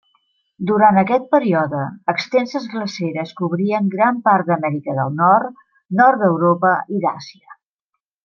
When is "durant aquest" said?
0.69-1.25